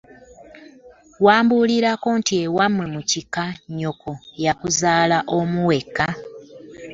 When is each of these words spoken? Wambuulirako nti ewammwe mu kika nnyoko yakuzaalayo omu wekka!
Wambuulirako 1.25 2.09
nti 2.19 2.33
ewammwe 2.45 2.85
mu 2.93 3.01
kika 3.09 3.43
nnyoko 3.55 4.11
yakuzaalayo 4.43 5.27
omu 5.37 5.59
wekka! 5.69 6.07